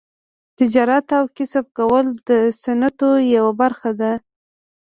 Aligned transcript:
تجارت 0.57 1.07
او 1.17 1.25
کسب 1.37 1.65
کول 1.77 2.05
د 2.27 2.29
سنتو 2.61 3.09
یوه 3.35 3.53
برخه 3.61 3.91
ده. 3.99 4.11